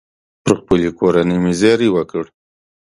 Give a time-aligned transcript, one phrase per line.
[0.43, 2.23] پر خپلې کورنۍ مې زېری وکړ.